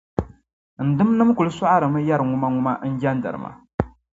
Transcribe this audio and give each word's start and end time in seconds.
N 0.87 0.87
dimnim’ 0.97 1.29
kul 1.37 1.49
sɔɣirimi 1.57 1.99
yɛri 2.07 2.25
ŋumaŋuma 2.31 2.71
n-jɛndiri 2.91 3.39
ma. 3.43 3.51